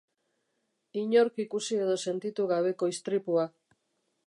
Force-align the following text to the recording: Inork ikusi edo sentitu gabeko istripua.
Inork 1.01 1.37
ikusi 1.43 1.77
edo 1.83 1.99
sentitu 2.07 2.49
gabeko 2.55 2.91
istripua. 2.95 3.49